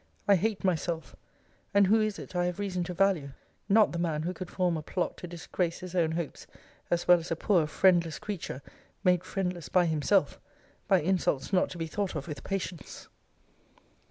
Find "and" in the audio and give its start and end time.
1.75-1.85